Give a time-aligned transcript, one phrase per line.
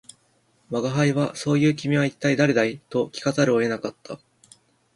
[0.71, 4.19] 吾輩は「そう云う君は一体誰だい」と聞かざるを得なかった